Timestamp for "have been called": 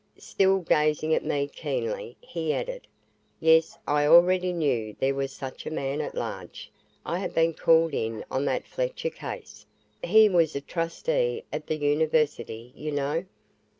7.19-7.93